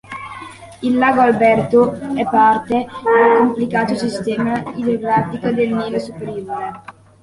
[0.81, 2.73] Il lago Alberto è parte
[3.13, 6.71] del complicato sistema idrografico del Nilo superiore.